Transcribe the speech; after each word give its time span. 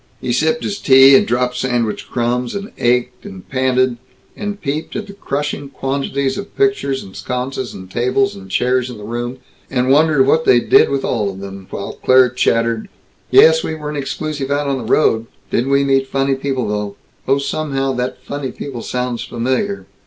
He 0.19 0.33
sipped 0.33 0.63
his 0.63 0.79
tea, 0.79 1.15
and 1.15 1.27
dropped 1.27 1.57
sandwich 1.57 2.09
crumbs, 2.09 2.55
and 2.55 2.71
ached, 2.79 3.23
and 3.23 3.47
panted, 3.47 3.97
and 4.35 4.59
peeped 4.59 4.95
at 4.95 5.05
the 5.05 5.13
crushing 5.13 5.69
quantities 5.69 6.39
of 6.39 6.57
pictures 6.57 7.03
and 7.03 7.15
sconces 7.15 7.75
and 7.75 7.87
tables 7.87 8.33
and 8.35 8.49
chairs 8.49 8.89
in 8.89 8.97
the 8.97 9.03
room, 9.03 9.37
and 9.69 9.91
wondered 9.91 10.25
what 10.25 10.43
they 10.43 10.59
did 10.59 10.89
with 10.89 11.05
all 11.05 11.29
of 11.29 11.39
them, 11.39 11.67
while 11.69 11.99
Claire 12.03 12.29
chattered: 12.31 12.89
"Yes, 13.29 13.63
we 13.63 13.75
weren't 13.75 13.95
exclusive 13.95 14.49
out 14.49 14.65
on 14.65 14.79
the 14.79 14.85
road. 14.91 15.27
Didn't 15.51 15.69
we 15.69 15.83
meet 15.83 16.07
funny 16.07 16.33
people 16.33 16.67
though! 16.67 16.95
Oh, 17.27 17.37
somehow 17.37 17.93
that 17.93 18.19
'funny 18.23 18.51
people' 18.51 18.81
sounds 18.81 19.23
familiar. 19.23 19.85